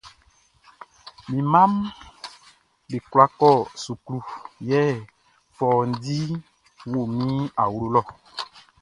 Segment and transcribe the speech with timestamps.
[1.29, 1.73] Mi mmaʼm
[2.89, 3.49] be kwla kɔ
[3.83, 4.17] suklu,
[4.69, 4.81] yɛ
[5.55, 6.17] fɔundi
[6.97, 7.29] o mi
[7.63, 8.01] awlo lɔ.